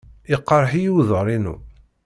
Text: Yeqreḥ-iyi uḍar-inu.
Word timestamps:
Yeqreḥ-iyi 0.31 0.91
uḍar-inu. 0.99 1.55